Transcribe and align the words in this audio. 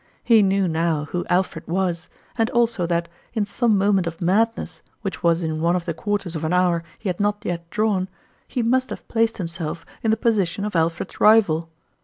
He 0.23 0.41
knew 0.41 0.67
now 0.67 1.05
who 1.05 1.27
Alfred 1.29 1.67
was, 1.67 2.09
and 2.35 2.49
also 2.49 2.87
that, 2.87 3.07
in 3.35 3.45
some 3.45 3.77
moment 3.77 4.07
of 4.07 4.19
madness 4.19 4.81
which 5.03 5.21
was 5.21 5.43
in 5.43 5.61
one 5.61 5.75
of 5.75 5.85
the 5.85 5.93
quarters 5.93 6.35
of 6.35 6.43
an 6.43 6.51
hour 6.53 6.83
he 6.97 7.07
had 7.07 7.19
not 7.19 7.45
yet 7.45 7.69
drawn, 7.69 8.09
he 8.47 8.63
must 8.63 8.89
have 8.89 9.07
placed 9.07 9.37
himself 9.37 9.85
in 10.01 10.09
the 10.09 10.17
position 10.17 10.65
of 10.65 10.75
Alfred's 10.75 11.19
rival. 11.21 11.69